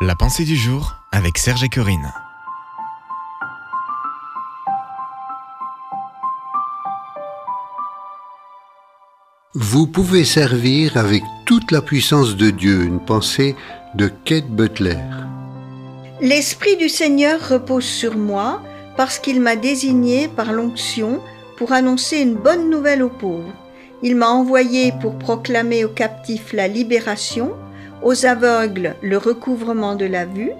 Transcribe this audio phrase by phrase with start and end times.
[0.00, 2.12] La pensée du jour avec Serge et Corinne.
[9.54, 12.84] Vous pouvez servir avec toute la puissance de Dieu.
[12.84, 13.56] Une pensée
[13.96, 14.98] de Kate Butler.
[16.20, 18.62] L'Esprit du Seigneur repose sur moi
[18.96, 21.20] parce qu'il m'a désigné par l'onction
[21.56, 23.52] pour annoncer une bonne nouvelle aux pauvres.
[24.04, 27.56] Il m'a envoyé pour proclamer aux captifs la libération,
[28.02, 30.52] aux aveugles le recouvrement de la vue,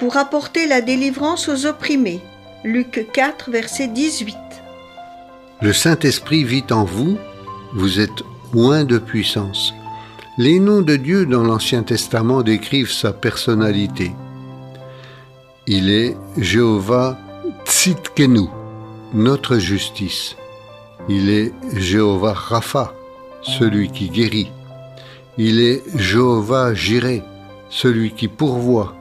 [0.00, 2.20] pour apporter la délivrance aux opprimés.
[2.64, 4.36] Luc 4, verset 18.
[5.62, 7.16] Le Saint-Esprit vit en vous,
[7.72, 9.72] vous êtes loin de puissance.
[10.36, 14.12] Les noms de Dieu dans l'Ancien Testament décrivent sa personnalité.
[15.66, 17.16] Il est Jéhovah
[17.64, 18.48] Tzidkenu,
[19.12, 20.36] notre justice.
[21.08, 22.92] Il est Jéhovah Rapha,
[23.42, 24.50] celui qui guérit.
[25.36, 27.24] Il est Jéhovah Jireh,
[27.68, 28.94] celui qui pourvoit.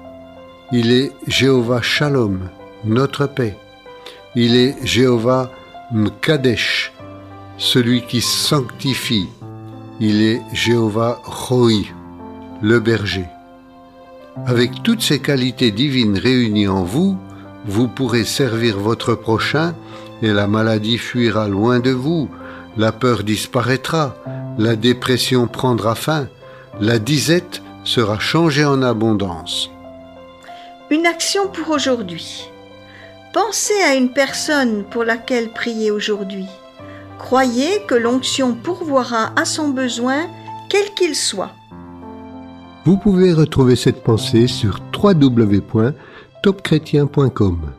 [0.71, 2.49] Il est Jéhovah Shalom,
[2.85, 3.55] notre paix.
[4.35, 5.51] Il est Jéhovah
[5.91, 6.91] Mkadesh,
[7.59, 9.27] celui qui sanctifie.
[9.99, 11.83] Il est Jéhovah Roi,
[12.63, 13.27] le berger.
[14.47, 17.15] Avec toutes ces qualités divines réunies en vous,
[17.67, 19.75] vous pourrez servir votre prochain
[20.23, 22.27] et la maladie fuira loin de vous,
[22.75, 24.15] la peur disparaîtra,
[24.57, 26.27] la dépression prendra fin,
[26.79, 29.69] la disette sera changée en abondance.
[30.89, 32.49] Une action pour aujourd'hui.
[33.33, 36.45] Pensez à une personne pour laquelle prier aujourd'hui.
[37.17, 40.27] Croyez que l'onction pourvoira à son besoin,
[40.69, 41.49] quel qu'il soit.
[42.85, 47.73] Vous pouvez retrouver cette pensée sur www.topchrétien.com.